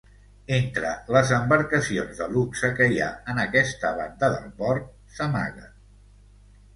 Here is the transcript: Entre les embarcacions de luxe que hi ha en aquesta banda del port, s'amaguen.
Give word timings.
Entre 0.55 0.91
les 1.15 1.33
embarcacions 1.35 2.21
de 2.21 2.27
luxe 2.37 2.71
que 2.79 2.87
hi 2.93 2.97
ha 3.07 3.09
en 3.33 3.41
aquesta 3.43 3.91
banda 3.99 4.31
del 4.39 4.49
port, 4.63 4.89
s'amaguen. 5.19 5.69